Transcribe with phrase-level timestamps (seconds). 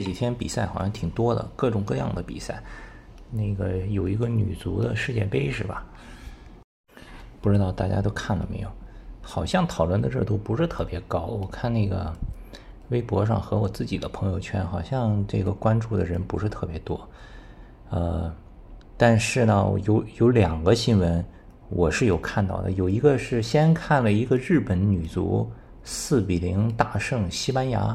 [0.00, 2.62] 这几天比赛好像挺多的，各种各样的比赛。
[3.30, 5.84] 那个有一个女足的世界杯是吧？
[7.42, 8.68] 不知道大家都看了没有？
[9.20, 11.26] 好像讨论的热度不是特别高。
[11.26, 12.10] 我看那个
[12.88, 17.06] 微博上和我自己的朋友圈，好像这个关注的人不是特别多。
[17.90, 18.34] 呃，
[18.96, 21.22] 但是呢，有有两个新闻
[21.68, 22.70] 我是有看到的。
[22.70, 25.46] 有一个是先看了一个日本女足
[25.84, 27.94] 四比零大胜西班牙。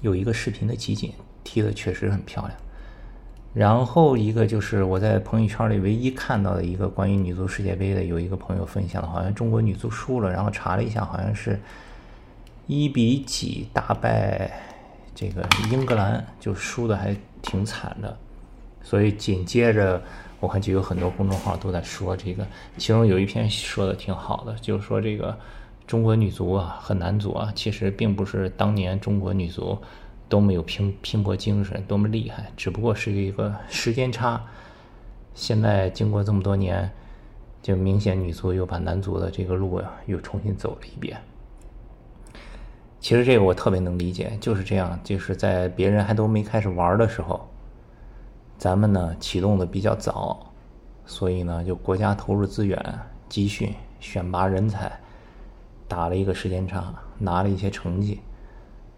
[0.00, 1.12] 有一个视频的集锦，
[1.44, 2.56] 踢的确实很漂亮。
[3.52, 11.58] 然后一个就是我在朋友圈里唯一看到的一个关于女足世界杯的，有一个朋友分享的，好像中国女足输了，然后查了一下，好像是
[12.66, 14.50] 一比几大败
[15.14, 18.16] 这个英格兰，就输的还挺惨的。
[18.82, 20.00] 所以紧接着
[20.38, 22.46] 我看就有很多公众号都在说这个，
[22.78, 25.36] 其中有一篇说的挺好的，就是说这个。
[25.90, 29.76] 中国女足啊和男足啊，其实并不是当年中国女足
[30.28, 34.40] 都没有拼拼搏精神，多么厉害，只不过是一个时间差。
[35.34, 36.88] 现在经过这么多年，
[37.60, 41.20] 就明显女足又把男足的这个路啊又重新走了一遍。
[43.00, 47.48] 其实这个我特别能理解，就是这样，就是在别人还都没开始玩的时候，
[48.56, 50.52] 咱们呢启动的比较早，
[51.04, 52.80] 所以呢就国家投入资源、
[53.28, 54.96] 集训、选拔人才。
[55.90, 58.20] 打了一个时间差，拿了一些成绩。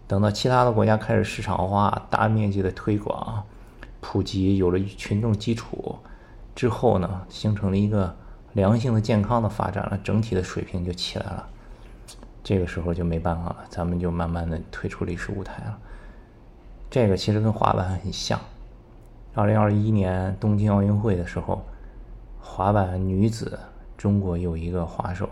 [0.05, 3.43] 等到其他的国家开始市场化、大面积的推广、
[3.99, 5.97] 普及，有了群众基础
[6.53, 8.15] 之后呢，形成了一个
[8.51, 11.47] 良性的、健康的发展了，整体的水平就起来了。
[12.43, 15.75] 这个时候就没办法了，咱们就慢慢的退出历史舞台了。
[16.91, 18.39] 这个其实跟滑板很像。
[19.33, 21.65] 二零二一年东京奥运会的时候，
[22.39, 23.57] 滑板女子
[23.97, 25.27] 中国有一个滑手。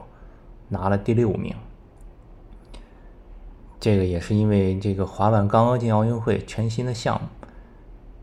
[0.72, 1.54] 拿了第六名，
[3.78, 7.28] 这个也是因为这个滑板刚刚进奥运会，全新的项目，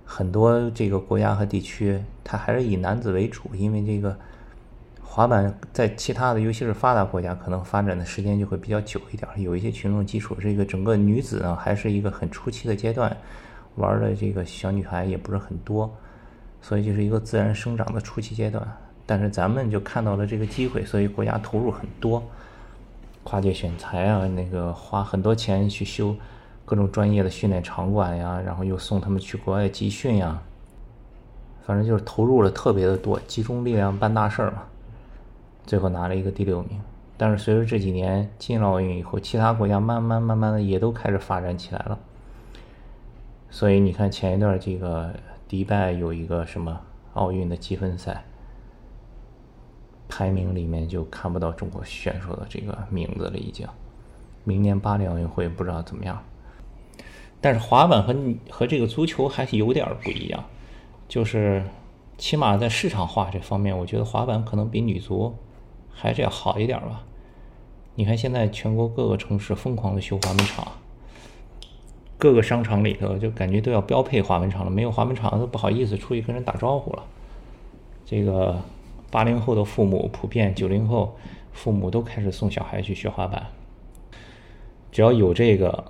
[0.03, 4.17] 很多这个国家和地区，它还是以男子为主，因为这个
[5.03, 10.35] 滑板在其他的，尤其是发达国家，可能发展的时间就会比较久一点，有一些群众基础。
[10.41, 13.15] 这个整个女子呢，还是一个很初期的阶段，
[13.75, 15.95] 玩的这个小女孩也不是很多，
[16.63, 18.67] 所以就是一个自然生长的初期阶段。
[19.05, 22.23] 但是咱们就看到了这个机会，所以国家投入很多。
[23.29, 26.17] 跨界选材啊，那个花很多钱去修
[26.65, 30.41] 各种专业的训练场馆呀，然后又送他们去国外集训呀，
[31.67, 34.63] 反正就是投入了特别的多，集中力量办大事儿嘛。
[35.67, 36.81] 最后拿了一个第六名。
[37.19, 41.99] 但是随着这几年进了奥运以后，其他国家慢慢慢慢的也都开始发展起来了。
[43.51, 45.13] 所以你看前一段这个
[45.47, 46.81] 迪拜有一个什么
[47.13, 48.25] 奥运的积分赛。
[50.19, 53.65] 排名里面就看不到中国选手的这个名字了，已经。
[54.43, 56.21] 明年巴黎奥运会不知道怎么样。
[57.41, 58.13] 但是滑板和
[58.51, 60.45] 和这个足球还是有点不一样，
[61.07, 61.63] 就是
[62.17, 65.37] 起码在市场化这方面，我觉得滑板可能比女足
[65.89, 67.05] 还是要好一点吧。
[67.95, 70.67] 你看现在全国各个城市疯狂的修滑板场，
[72.19, 77.05] 各个商场里头就感觉都要标配滑板场了，没有滑板场都不好意思出去跟人打招呼了。
[78.05, 78.61] 这个。
[79.11, 81.17] 八零后的父母普遍，九零后
[81.53, 83.47] 父母都开始送小孩去学滑板。
[84.91, 85.85] 只要有这个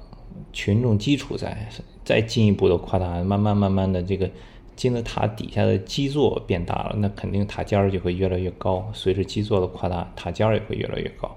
[0.53, 1.69] 群众基础在，
[2.05, 4.31] 再进一步的扩大，慢慢慢慢的，这个
[4.77, 8.89] 金字塔底下的基座变大了，那肯定塔尖儿就会越来越高。
[8.93, 11.37] 随着基座的扩大，塔尖儿也会越来越高。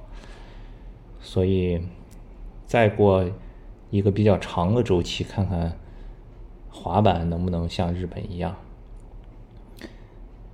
[1.19, 1.81] 所以，
[2.65, 3.25] 再过
[3.89, 5.77] 一个比较长的周期，看看
[6.69, 8.55] 滑板能不能像日本一样。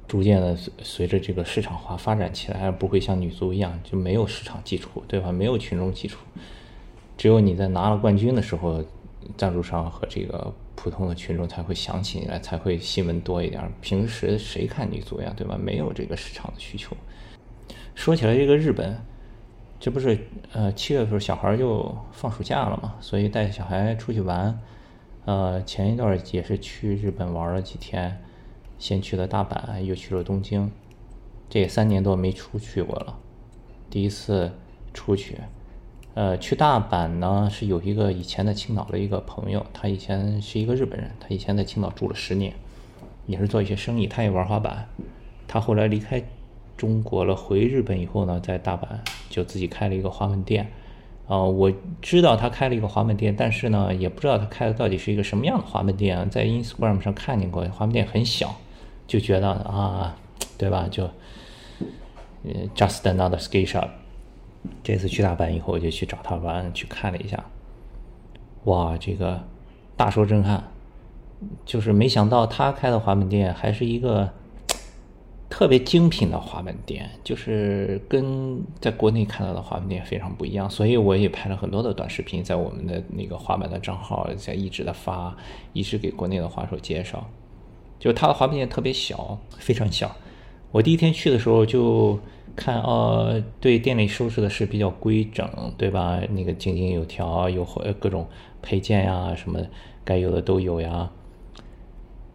[0.08, 5.32] 逐渐的随随着这个市场化发展起来，而不会像女足一样就没有市场基础，对吧？
[5.32, 6.20] 没有群众基础，
[7.18, 8.82] 只有你在拿了冠军的时候，
[9.36, 13.70] 赞助商和这个普通的群众才会想起你来，才会新闻多一点。
[13.82, 15.58] 平时谁看女足呀，对吧？
[15.62, 16.96] 没有这个市场的需求。
[17.94, 18.98] 说起来，这个日本，
[19.78, 20.18] 这不是
[20.54, 24.58] 呃七月份小孩就放暑假了嘛，所以带小孩出去玩，
[25.26, 28.24] 呃，前一段也是去日本玩了几天。
[28.80, 30.70] 先去了大阪，又去了东京，
[31.50, 33.18] 这也三年多没出去过了。
[33.90, 34.52] 第一次
[34.94, 35.38] 出去，
[36.14, 42.54] 呃，去大阪呢是有一个以前在青岛的一个朋友，他以前是一个日本人，他以前在青岛住了十年，
[43.26, 44.88] 也是做一些生意，他也玩滑板。
[45.48, 46.22] 他后来离开
[46.76, 48.86] 中国了，回日本以后呢，在大阪
[49.30, 50.70] 就自己开了一个滑板店。
[51.28, 51.72] 啊，我
[52.02, 56.30] 知道他开了一个滑板店，但是呢，也不知道他开的到底是一个什么样的滑板店。
[56.30, 58.56] 在 Instagram 上看见过，滑板店很小。
[59.08, 60.16] 就觉得啊，
[60.58, 60.88] 对吧？
[60.92, 61.06] 就
[62.44, 63.88] 呃，just another skate shop。
[64.84, 67.44] 这次去大阪以后，我就去找他玩，去看了一下。
[68.66, 69.42] 哇，这个
[69.96, 70.64] 大受震撼。
[71.66, 74.28] 就是没想到他开的滑板店还是一个
[75.50, 80.70] 特别精品的滑板店，就是跟在国内看到的滑板店非常不一样。
[80.70, 85.38] 所以我也拍了很多的短视频，在我们的那个滑板的账号在一直的发，
[85.74, 87.26] 一直给国内的滑手介绍。
[88.00, 90.16] 就他的滑冰店特别小，非常小。
[90.72, 92.20] 我第一天去的时候就
[92.56, 96.20] 看，哦，对，店里收拾的是比较规整，对吧？
[96.32, 97.66] 那个井井有条，有
[98.00, 98.28] 各种
[98.62, 99.60] 配件呀，什么
[100.04, 101.10] 该有的都有呀。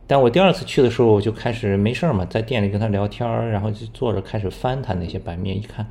[0.07, 5.87] 但我第二次去的时候，我就开始没事嘛，在店里跟他聊天然后就坐着开始翻他那些版面，一看，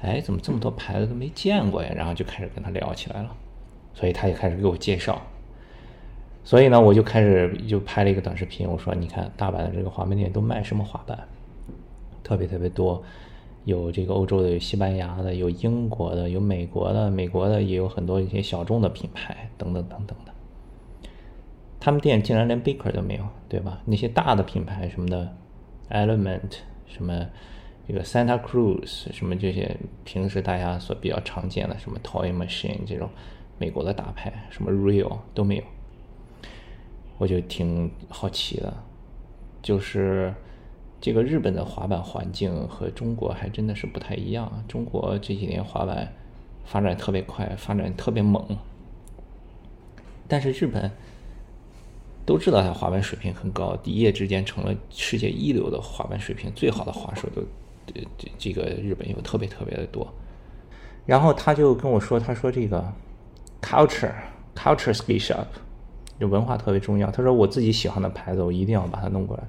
[0.00, 1.90] 哎，怎么这么多牌子都没见过呀？
[1.94, 3.30] 然后就开始跟他聊起来了，
[3.92, 5.20] 所以他也开始给我介绍。
[6.46, 11.18] 所以呢，我就开始就拍了一个短视频，我说，你看大阪的这个滑板店都卖什么滑板？
[12.22, 13.02] 特别特别多，
[13.64, 20.32] 有这个欧洲的，有西班牙的，有英国的，有美国的，美国的也有很多一些小众的品牌，等等等等的。
[21.80, 23.80] 他们店竟然连 Baker 都没有，对吧？
[23.84, 25.36] 那些大的品牌什么的
[25.90, 27.26] ，Element 什么，
[27.88, 33.08] 这个 Santa Cruz 什么这些平时大家所比较常见的什么 Toy Machine 这种
[33.58, 35.64] 美国的大牌，什么 Real 都没有。
[37.18, 38.72] 我就挺好奇的，
[39.62, 40.34] 就是
[41.00, 44.64] 这个日本的滑板环境和中国还真的是不太一样。
[44.68, 46.12] 中国这几年滑板
[46.64, 48.44] 发展特别快，发展特别猛，
[50.28, 50.90] 但是日本。
[52.26, 57.40] 都知道他滑板水平很高，一夜之间成了世界一流的滑板水平，最好的滑手都，
[58.18, 60.12] 这这个日本有特别特别的多。
[61.04, 62.84] 然后他就跟我说，他说这个
[63.62, 64.12] culture
[64.56, 65.46] culture ski shop，
[66.18, 67.10] 就文化特别重要。
[67.10, 69.44] 他说我自己喜欢的牌子，我一定要把它弄过来。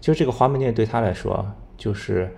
[0.00, 1.44] 就这个滑板店对他来说，
[1.76, 2.34] 就是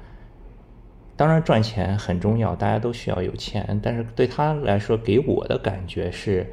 [1.16, 6.52] 当然赚钱很重要，大家都需要有钱，但是对他来说，给我的感觉是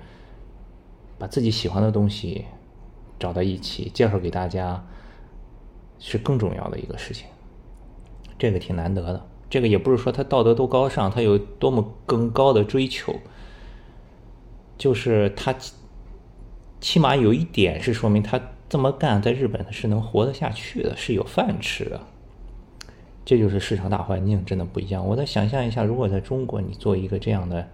[1.17, 2.45] 把自己喜欢的东西。
[3.19, 4.85] 找到一起介绍给大家，
[5.97, 7.25] 是更重要的一个事情。
[8.37, 9.25] 这个挺难得的。
[9.49, 13.15] 这个也不是说他道德多高尚，他有多么更高的追求，
[14.77, 15.51] 就是他
[16.79, 18.39] 起码有一点是说明他
[18.69, 21.99] 这么干在日本是能活得下去的，是有饭吃的。
[23.25, 25.05] 这就是市场大环境真的不一样。
[25.05, 27.67] 我再想象一下，如果在中国你做一个这样的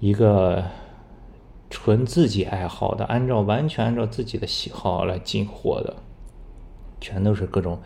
[0.00, 0.64] 一个。
[1.68, 5.96] 纯自己爱好的，按照完全按照自己的喜好来进货的，
[7.00, 7.78] 全都是各种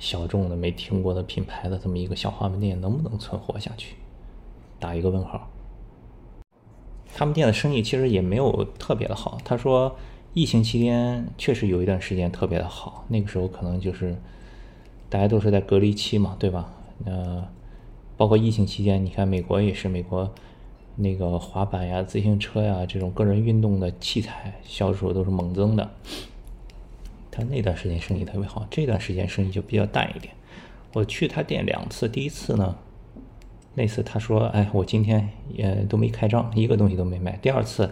[0.00, 3.94] 小众的、没听过的品牌的这么一个小花门店，能不能存活下去？
[4.80, 5.48] 打一个问号。
[7.14, 9.38] 他们店的生意其实也没有特别的好。
[9.44, 9.96] 他说，
[10.34, 14.16] 疫情期间确实有一段时间特别的好，那个时候可能就是
[15.08, 16.72] 大家都是在隔离期嘛，对吧？
[17.04, 17.46] 呃，
[18.16, 20.32] 包括疫情期间，你看美国也是美国。
[21.00, 25.88] 那个滑板呀、自行车呀这种个人运动的器材销售都是猛增的。
[27.30, 30.34] 他那段时间生意特别好，这段时间生意就比较淡一点。
[30.92, 32.76] 我去他店两次，第一次呢，
[33.78, 37.88] 那次他说：“哎，我今天也都没开张，一个东西都没卖。”第二次，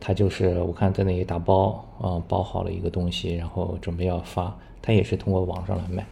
[0.00, 6.04] 他就是我看在那里打包啊，包好了一个东西，然后准备要发，他也是通过网上来卖。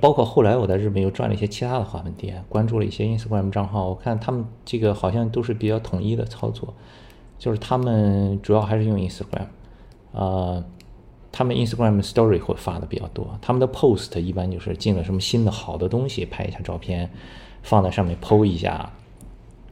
[0.00, 6.74] 包括后来我在日本又转了一些其他的花粉店，关注了一些 Instagram 账号，我看他们这个好像都是比较统一的操作，
[7.38, 9.46] 就是他们主要还是用 Instagram，
[10.12, 10.62] 呃，
[11.32, 17.10] 他们 Instagram Story 会发的比较多，他们的 Post 一般就是进了什么新的好的东西，拍一下照片，
[17.62, 18.90] 放在上面 PO 一下，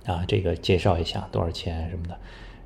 [0.07, 2.17] 啊，这个介绍一下多少钱什么的，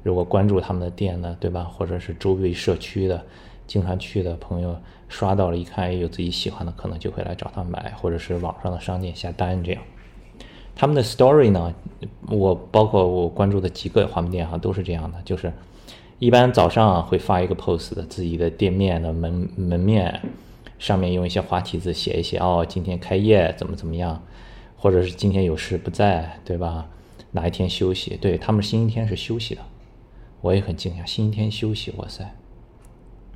[0.03, 1.65] 如果关注他们的店呢，对吧？
[1.65, 3.25] 或者是周围社区的。
[3.67, 4.77] 经常去的朋友
[5.09, 9.83] 刷到了，一看有自己喜欢的，可能就会来找他买，或者是网上的商店下单这样。
[10.77, 11.75] 他们的 story 呢，
[12.29, 15.51] 我包括我关注的几个滑板店哈，都是这样的，就是
[16.19, 20.21] 一般早上会发一个 post 的自己的店面的门门面，
[20.79, 24.23] 上面用一些花体字写一写哦，今天开业怎么怎么样，
[24.85, 26.87] 或者是今天有事不在，对吧？
[27.31, 28.19] 哪一天休息？
[28.19, 29.63] 对他们星期天是休息的，
[30.43, 32.35] 我也很惊讶，星期天休息，哇塞！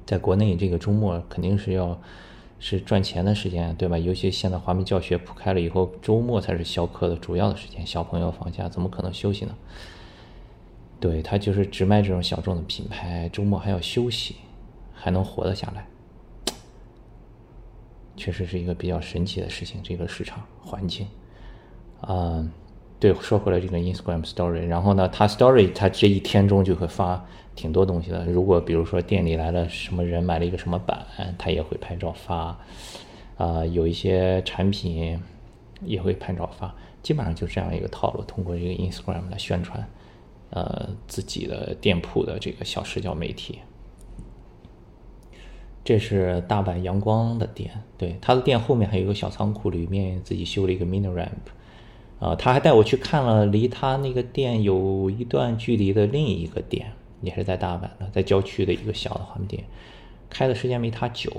[0.04, 1.98] 在国内，这个周末肯定是要
[2.58, 3.96] 是赚钱的时间，对吧？
[3.96, 7.86] 尤其现在华明教学铺开了以后，周末才是销课的主要的时间。
[7.86, 9.54] 小朋友放假，怎么可能休息呢？
[11.00, 14.36] 对他就是只卖这种小众的品牌，周末还要休息，
[14.92, 15.86] 还能活得下来，
[18.18, 19.80] 确实是一个比较神奇的事情。
[19.82, 21.06] 这个市场环境，
[22.00, 22.46] 啊。
[23.00, 27.24] 对，说回来这个 Instagram Story，然后呢，他 Story 他这一天中就会发
[27.54, 28.26] 挺多东西的。
[28.26, 31.06] 如果比如说店里来了什么人买了一个什么板，
[31.38, 32.58] 他也会拍照发。
[33.36, 35.16] 啊，有一些产品
[35.82, 39.88] 也会拍照发，基本上就这样一个套路，通过这个 Instagram 来宣传，
[40.50, 43.60] 呃，自己的店铺的这个小社交媒体。
[45.84, 51.28] 这是大阪阳光的店，对，他的店后面还有一个小仓库，里面自己修了一个 mini ramp。
[52.20, 59.62] 啊，他还带我去看了离他那个店有一段距离的另一个店，也是在大阪的，在郊区的一个小的花店，
[60.28, 61.30] 开的时间没他久，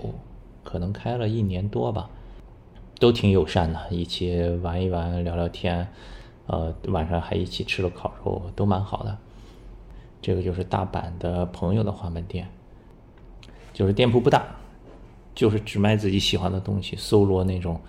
[0.63, 2.09] 可能开了一年多吧，
[2.97, 5.85] 都挺友善的，一起玩一玩，聊聊天，
[6.47, 9.17] 呃，晚上还一起吃了烤肉，都蛮好的。
[10.21, 12.47] 这个就是大阪的朋友的滑板店，
[13.73, 14.55] 就是店铺不大，
[15.35, 17.81] 就是只卖自己喜欢的东西，搜罗那种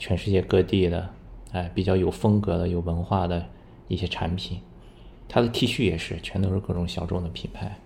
[0.00, 1.08] 全世界各地的。
[1.54, 3.46] 哎，比较有风格的、有文化的
[3.86, 4.58] 一些产品，
[5.28, 7.78] 他的 T 恤也是，全都是各种小众的品牌。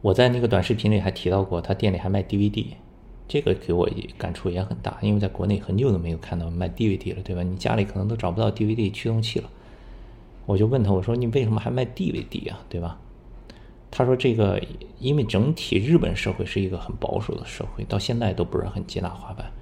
[0.00, 2.68] 我在那个短视频里还提到过，他店里还卖 DVD，
[3.28, 7.42] 这个给我感触也很大，因为在国内很久都没有看到卖 DVD 了，对吧？
[7.42, 9.50] 你家里可能都找不到 DVD 驱动器了。
[10.46, 12.98] 我就问他，我说你为什么还卖 DVD 啊，对吧？
[13.90, 14.58] 他说这个，
[14.98, 19.52] 因为整体日本社会是一个很保守的社会，到现在都不是很接纳滑板。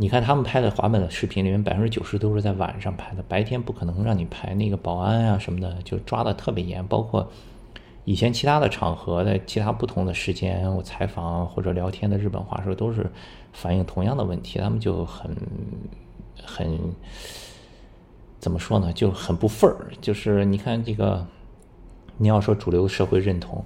[0.00, 4.54] 你看他们拍的滑板的视频里面，百分之九十都是在晚上拍的，白天不可能让你拍。
[4.54, 6.86] 那个保安啊什么的，就抓的特别严。
[6.86, 7.28] 包括
[8.04, 13.10] 以前其他的场合的其他不同的时间，我采访或者聊天的日本滑手都是
[13.52, 15.36] 反映同样的问题，他们就很
[16.44, 16.78] 很
[18.38, 19.88] 怎么说呢，就很不忿儿。
[20.00, 21.26] 就是你看这个，
[22.18, 23.64] 你要说主流社会认同，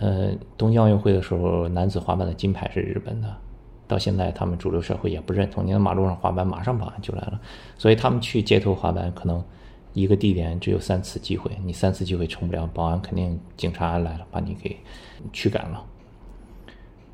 [0.00, 3.36] 呃，东京奥运会的时候，男子滑板的金牌是日本的。
[3.88, 5.66] 到现在，他们主流社会也不认同。
[5.66, 7.40] 你在马路上滑板，马上保安就来了。
[7.76, 9.42] 所以他们去街头滑板，可能
[9.94, 14.76] 一个地点只有三次机会，你三次机会成不了，保安肯定警察来了，把你给
[15.32, 15.82] 驱赶了。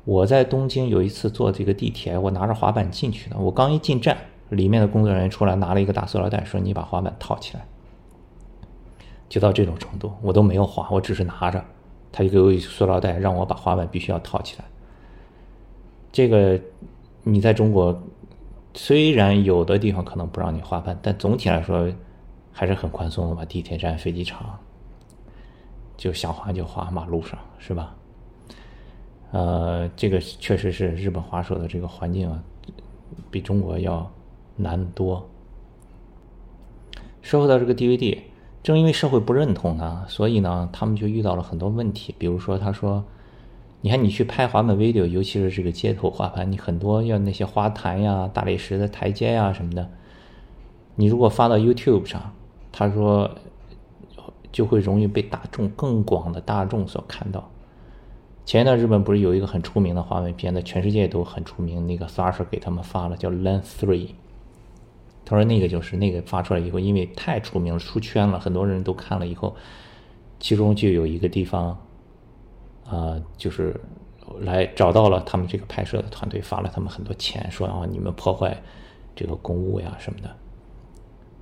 [0.03, 3.37] 我在东京有一次坐这个地铁，我拿着滑板进去的。
[3.39, 4.17] 我刚一进站，
[4.49, 7.65] 里面的工作人员出来拿了一个大塑料袋，说：“你把滑板套起来。”
[9.27, 11.63] 就到这种程度，我都没有滑，我只是拿着，
[12.11, 14.65] 他就给我一塑料袋，让我把滑板必须要套起来。
[16.15, 16.57] 这个
[17.23, 18.01] 你在中国，
[18.73, 21.91] 虽然有的地方可能不让你滑板，但总体来说
[22.53, 23.43] 还是很宽松的吧？
[23.43, 24.57] 地铁站、飞机场，
[25.97, 27.93] 就想滑就滑，马路上是吧？
[29.31, 32.41] 呃，这个确实是日本滑手的这个环境啊，
[33.29, 34.09] 比中国要
[34.55, 35.29] 难多。
[37.21, 38.19] 说回到这个 DVD，
[38.63, 43.03] 正因为社会不认同呢，所以呢，他们就遇到了很多问题，比如说他说。
[43.85, 49.87] 你看，你去拍滑板 video，尤其是这个街头滑板，你很多要那些花坛呀、大理石的台阶呀什么的。
[50.95, 52.33] 你如果发到 YouTube 上，
[52.71, 53.29] 他说
[54.51, 57.47] 就会容易被大众更广的大众所看到。
[58.43, 64.07] 前一段日本不是有一个很出名的滑板片，在全世界都很出名，那个 Sasha 给他们发了，叫 Length Three。
[65.23, 69.55] 他说那个就是那个发出来以后，因为太出名了，出圈了，很多人都看了以后，
[70.39, 71.77] 其中就有一个地方。
[72.87, 73.79] 啊，就是
[74.41, 78.61] 来找到了他们这个拍摄的团队，发了他们很多钱，说啊，你们破坏
[79.15, 80.35] 这个公物呀什么的。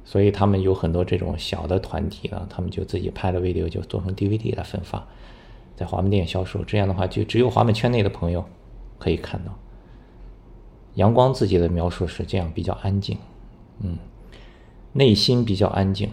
[0.06, 5.06] 所以他们有很多这种小的团体呢，他们就自己拍了 video，就做成 DVD 来分发，
[5.76, 6.64] 在华门店销售。
[6.66, 8.44] 这样的话，就只有华门圈内的朋友
[9.00, 9.58] 可以看到。
[10.96, 13.18] 阳光自己的描述是这样，比较安静，
[13.80, 13.98] 嗯，
[14.92, 16.10] 内心比较安静。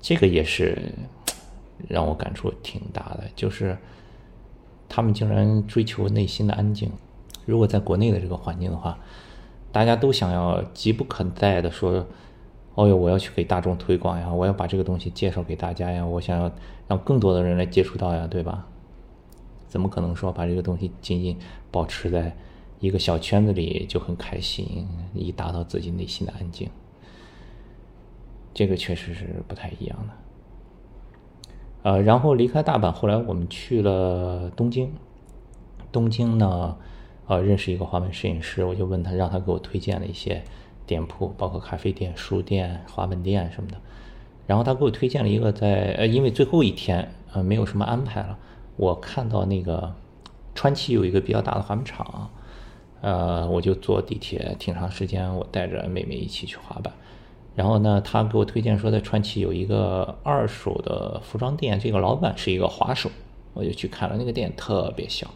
[0.00, 0.94] 这个也是。
[1.88, 3.76] 让我感触挺大的，就是
[4.88, 6.90] 他们竟然追求内心的安静。
[7.46, 8.98] 如果在国内的这个环境的话，
[9.72, 12.06] 大家都想要急不可待的说
[12.74, 16.50] ：“哦哟，我要去给大众推广呀，我要把这个东西介绍给大家呀，我想要
[16.88, 18.66] 让更多的人来接触到呀，对吧？”
[19.68, 21.38] 怎么可能说把这个东西仅仅
[21.70, 22.36] 保持在
[22.80, 26.68] 一个小圈子里就很开心，以达到自己内心的安静？
[28.52, 30.12] 这个确实是不太一样的。
[31.82, 34.92] 呃，然后离开大阪，后来我们去了东京。
[35.90, 36.76] 东京呢，
[37.26, 40.42] 呃，认识一个滑板摄影师，我就问他，让他给我推荐了一些
[40.86, 43.76] 店铺，包括咖啡店、书店、滑板店什么的。
[44.46, 48.38] 然后他给我推荐了一个在，呃，因为最后一天，呃，没有什么安排了。
[48.76, 49.92] 我看到那个
[50.54, 52.30] 川崎有一个比较大的滑板场，
[53.00, 56.92] 呃，我就坐地铁挺长时间，我带着妹妹一起去滑板。
[57.54, 63.10] 然后呢，他给我推荐说，在川崎有一个二手的服装店，这个老板是一个滑手，
[63.52, 64.16] 我就去看了。
[64.16, 65.28] 那个店特别小，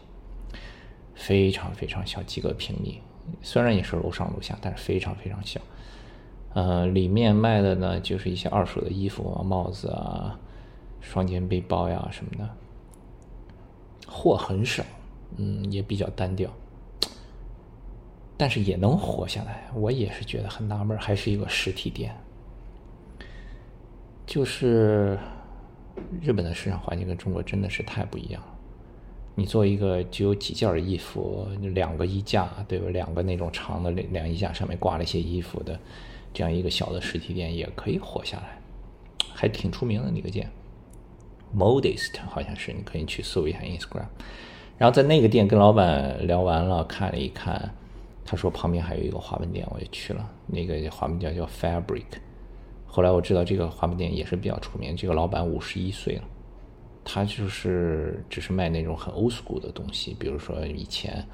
[1.15, 3.01] 非常非常小，几个平米。
[3.43, 5.61] 虽然也是楼上楼下，但是非常非常小。
[6.55, 10.39] 呃，里面卖的呢，就是一些二手的衣服啊、帽子啊、
[11.01, 12.49] 双肩背包呀什么的，
[14.07, 14.85] 货很少，
[15.37, 16.49] 嗯，也比较单调。
[18.37, 22.15] 但是也能活下来，我也是觉得很纳闷，还是一个实体店。
[24.27, 25.19] 就是
[26.23, 28.49] 日本的市场环境跟中国真的是太不一样了。
[29.37, 32.89] 你做一个只有几件衣服，两个衣架，对吧？
[32.91, 35.79] 两个那种长的两衣架上面挂了一些衣服的，
[36.33, 38.59] 这样一个小的实体店也可以活下来，
[39.35, 40.49] 还挺出名的那个店
[41.55, 44.07] ，Modest 好像是，你可以去搜一下 Instagram。
[44.79, 47.75] 然后在那个店跟老板聊完了，看了一看，
[48.25, 50.31] 他说旁边还有一个滑板店，我也去了。
[50.47, 52.05] 那个滑板店叫 Fabric。
[52.87, 56.25] 后来我知道这个滑板店也是比较出名，这个老板五十一岁了，
[57.05, 61.27] 他就是只是卖那种很 old school 的东西，比如说以前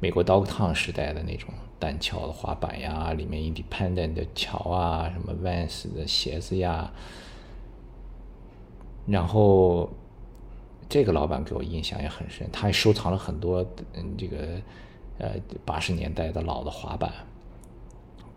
[0.00, 6.92] 美国 Dogtown 时代的那种单桥的滑板呀，里面 Independent 的桥啊，什么 Vans 的鞋子呀，
[9.06, 9.90] 然后。
[10.88, 13.60] 这个老板给我印象也很深，他还收藏了很多
[13.94, 14.62] 嗯这个
[15.18, 15.32] 呃
[15.64, 17.12] 八十年代的老的滑板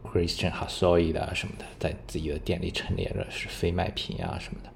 [0.03, 4.69] ，Christian h a s o y 的什么的，在自己的店里陈列着是非卖品啊什么的。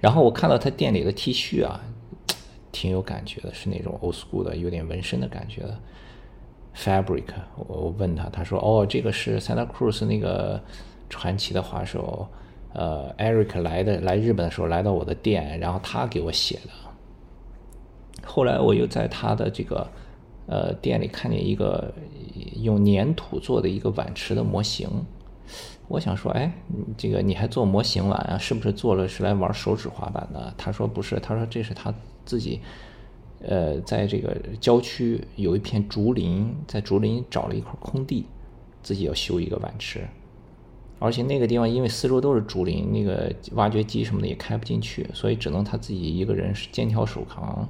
[0.00, 1.80] 然后我看到他店里的 T 恤啊，
[2.72, 5.78] 挺有感觉的，是那种 old school 的，有点纹身的感觉的
[6.76, 7.24] fabric。
[7.56, 10.60] 我问他，他说：“哦，这个是 Santa Cruz 那个
[11.08, 12.26] 传奇的滑手。”
[12.74, 16.70] 呃，Eric 来的来日本的时候来到我的店，然后他给我写的。
[18.24, 19.86] 后来我又在他的这个
[20.46, 21.92] 呃店里看见一个
[22.56, 24.88] 用粘土做的一个碗池的模型，
[25.88, 26.52] 我想说，哎，
[26.96, 28.38] 这个你还做模型碗啊？
[28.38, 30.52] 是不是做了是来玩手指滑板的？
[30.56, 31.94] 他说不是，他说这是他
[32.24, 32.60] 自己
[33.42, 38.26] 呃在这个郊区有一片竹林，在竹林找了一块空地，
[38.82, 40.06] 自己要修一个碗池。
[40.98, 47.68] 而且那个地方因为四周都是竹林，那个挖掘机什么的也开不进去，所以只能他自己一个人是肩挑手扛。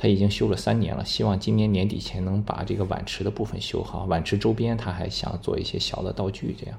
[0.00, 4.06] 他已经修了三年了，希望今年年底前能把这个碗池的部分修好。
[4.06, 6.78] 碗池周边他还想做一些小的道具，这样。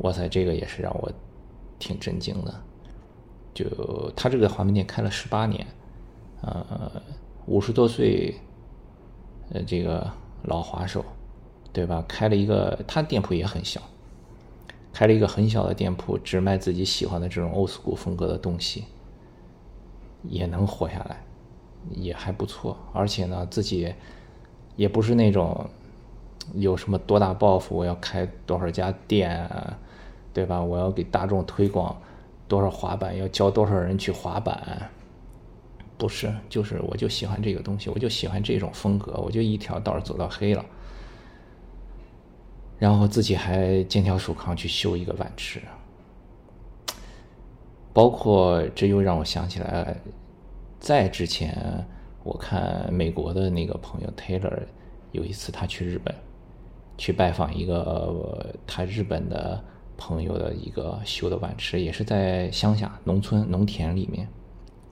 [0.00, 1.10] 哇塞，这个也是让我
[1.78, 2.54] 挺震惊的。
[3.54, 5.66] 就他这个滑门店开了十八年，
[6.42, 7.00] 呃，
[7.46, 8.34] 五十多岁，
[9.52, 11.02] 呃，这个老滑手。
[11.72, 12.02] 对吧？
[12.08, 13.82] 开了一个，他店铺也很小，
[14.94, 18.84] 开了一个很小的店铺，只卖自己喜欢的这种 old school 风格的东西，
[20.28, 21.22] 也能活下来，
[21.90, 22.76] 也还不错。
[22.92, 23.92] 而且呢，自己
[24.76, 25.68] 也不是那种
[26.54, 29.50] 有什么多大抱负，我要开多少家店，
[30.32, 30.62] 对吧？
[30.62, 31.96] 我要给大众推广
[32.46, 34.90] 多少滑板，要教多少人去滑板，
[35.98, 40.64] 不是，就是我就喜欢这个东西，我就喜欢这种风格，我就一条道走到黑了。
[42.78, 45.62] 然后自己还肩挑手扛去修一个碗池，
[47.96, 49.96] 包括这又让我想起来，
[50.78, 51.82] 在之前
[52.24, 54.64] 我看美国的那个朋友 Taylor，
[55.12, 56.14] 有一次他去日本，
[56.98, 59.64] 去拜访一个他日本的
[59.96, 64.28] 朋友的一个修的碗池，也是在乡下农村农田里面，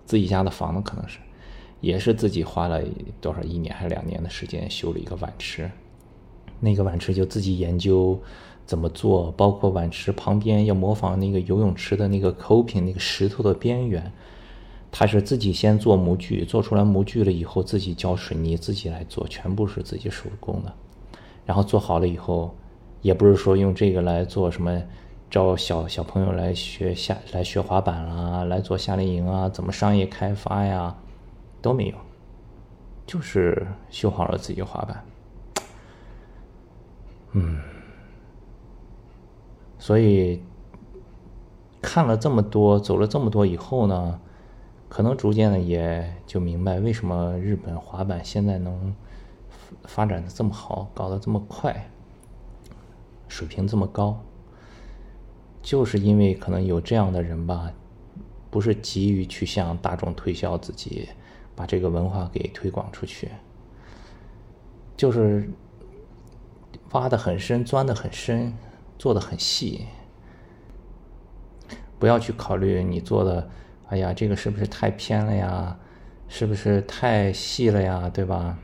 [0.06, 1.18] 自己家的房子可能是，
[1.82, 2.82] 也是自己花了
[3.20, 5.70] 多少一年还是两年的时间修了一个碗池。
[6.58, 8.18] 那个碗池就自己研究
[8.66, 14.12] 怎么做，包括碗池旁边要模仿那个游泳池的那个 coping 那个石头的边缘，
[14.90, 20.72] 他是自己先做模具，做出来模具了以后自己浇水泥，自己来做，全部是自己手工的。
[21.44, 22.54] 然后做好了以后，
[23.02, 24.82] 也不是说用这个来做什么，
[25.30, 30.96] 招小小朋友来学夏来学滑板啦，来做夏令营啊，怎么商业开发呀，
[31.60, 31.94] 都没有，
[33.04, 35.04] 就是修好了自己滑板。
[37.32, 37.58] 嗯，
[39.84, 40.40] 所以
[41.82, 44.18] 看了这么多，走了这么多以后呢，
[44.88, 48.96] 可能逐渐的也就明白为什么日本滑板现在能
[49.82, 51.90] 发展的这么好，搞得这么快，
[53.28, 54.18] 水平这么高，
[55.60, 57.70] 就是因为可能有这样的人吧，
[58.50, 61.10] 不是急于去向大众推销自己，
[61.54, 63.28] 把这个文化给推广出去，
[64.96, 65.46] 就是。
[66.92, 68.54] 挖的很深，钻的很深，
[69.04, 69.84] 做的很细。
[71.98, 73.50] 不要去考虑你做的，
[73.88, 75.78] 哎呀，这个是不是太偏了呀？
[76.26, 78.08] 是不是太细了呀？
[78.08, 78.56] 对吧？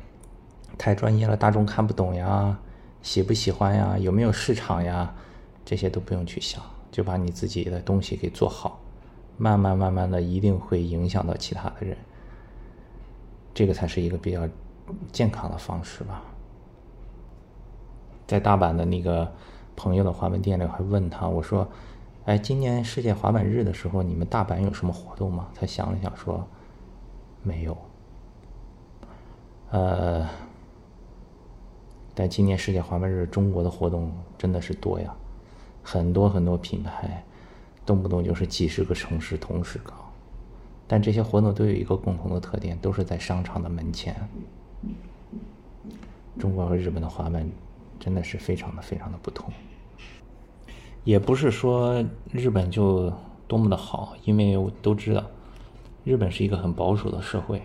[0.78, 2.58] 太专业了，大众看不懂呀？
[3.02, 3.98] 喜不喜欢呀？
[3.98, 5.14] 有没有市场呀？
[5.62, 8.80] 这些都不用去想，就把你自己的东西给做好，
[9.36, 11.94] 慢慢慢慢的，一定会影响到其他的人。
[13.52, 14.48] 这个才是一个比较
[15.12, 16.22] 健康的方式吧。
[18.26, 19.30] 在大阪的那个
[19.82, 21.66] 朋友的滑板店里，还问他，我说
[22.26, 26.46] ：“哎，今年世界滑板日的时候，你们大阪有什么活动吗？”他想了想说
[27.42, 27.74] ：“没有。”
[29.72, 30.28] 呃，
[32.14, 35.16] 但今年世界滑板日，中国的活动真的是多呀，
[35.82, 37.24] 很多很多品牌，
[37.86, 39.94] 动不动就是几十个城市同时搞，
[40.86, 44.14] 但这些活动都有一个共同的特点，都是在商场的门前。
[46.38, 47.50] 中国和日本的滑板
[47.98, 49.50] 真的是非常的非常的不同，
[51.04, 53.12] 也不是说日本就
[53.48, 55.24] 多么的好，因为我都知道
[56.04, 57.62] 日本是一个很保守的社会。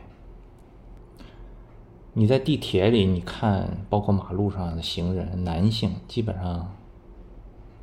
[2.13, 6.73] 你在地铁里，你看，包括马路上的行人，男性基本上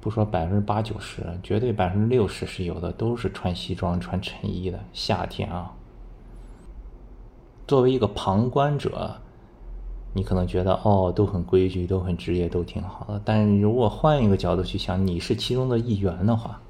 [0.01, 4.81] 不说百分之八九十，绝对百分之六十是有的，都是穿西装、穿衬衣的。
[4.95, 5.75] 夏天啊，
[7.67, 9.21] 作为一个旁观者，
[10.15, 13.21] 你可能觉得哦，都很规矩，都很职业，都挺好的。
[13.25, 16.61] 但如果换一个角度去想，你是其中的一员的话，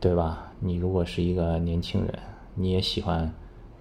[0.00, 0.50] 对吧？
[0.60, 2.18] 你如果是一个年轻人，
[2.54, 3.32] 你也喜欢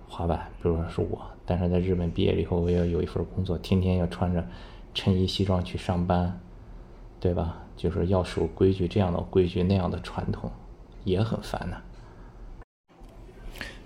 [0.10, 1.20] 滑板，比如说是我。
[1.46, 4.46] 但是在日本毕业了以后，我要有一份工作，天天要穿着
[4.94, 6.40] 衬衣西装去上班，
[7.20, 7.58] 对吧？
[7.78, 10.52] 就是要守规矩，这样的规矩那样的传统，
[11.04, 11.78] 也很烦呐。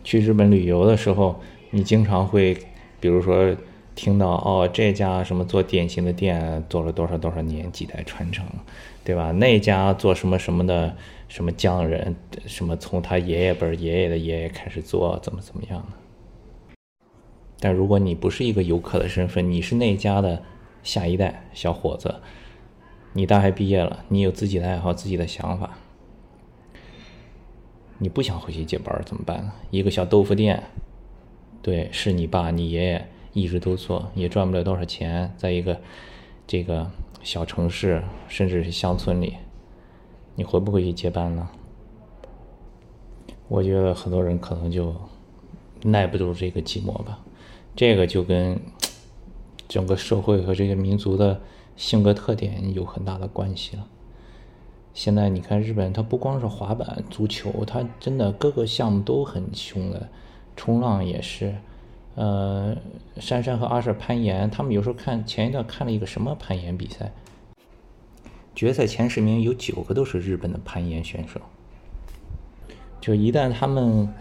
[0.04, 1.40] 去日本旅游的时候，
[1.72, 2.58] 你经常会，
[3.00, 3.56] 比如说
[3.96, 8.46] 听到哦，这家什么做点心的店做了多少多少年，几代传承，
[9.06, 9.32] 对吧？
[9.32, 10.96] 那家做什么什么的
[11.30, 12.14] 什么匠人，
[12.46, 16.76] 什么从他爷爷辈爷爷的爷爷开始做，怎么怎么样的。
[17.62, 20.44] 但如果你不是一个游客的身份，你是那家的
[20.84, 22.16] 下一代小伙子，
[23.14, 25.78] 你大学毕业了，你有自己的爱好、自己的想法，
[27.98, 29.54] 你不想回去接班怎么办呢？
[29.72, 30.62] 一个小豆腐店，
[31.62, 35.78] 对，是你爸、你爷爷一直都做，也赚不了多少钱，在一个
[36.48, 36.90] 这个
[37.22, 39.36] 小城市，甚至是乡村里，
[40.36, 41.50] 你回不回去接班呢？
[43.50, 44.96] 我觉得很多人可能就
[45.84, 47.20] 耐不住这个寂寞吧。
[47.76, 48.58] 这个就跟
[49.68, 51.42] 整个社会和这个民族的
[51.76, 53.86] 性格特点有很大的关系了。
[54.94, 60.08] 现在你看日本，它不光是滑板、足球，它真的各个项目都很凶的，
[60.56, 61.54] 冲浪也是。
[62.16, 62.76] 呃，
[63.18, 67.12] 珊珊和阿舍攀岩，他们有时候看前一段看了一个什么攀岩比赛，
[68.56, 71.40] 决赛前十名有九个都是日本的攀岩选手。
[73.00, 74.14] 就一旦他们。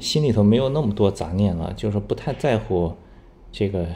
[0.00, 2.92] 心里头没有那么多杂念了，就是不太在乎
[3.50, 3.86] 这个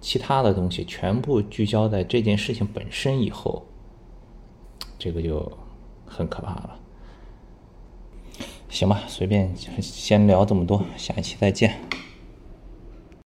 [0.00, 3.66] 其他的东西，全部聚焦在这件事情本身以后，
[4.98, 5.52] 这个就
[6.06, 6.78] 很可怕了。
[8.70, 11.78] 行吧，随便先聊这么多，下一期再见。